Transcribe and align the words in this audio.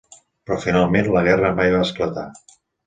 Però 0.47 0.57
finalment 0.63 1.11
la 1.17 1.23
guerra 1.31 1.55
mai 1.61 1.77
va 1.77 1.87
esclatar. 1.91 2.27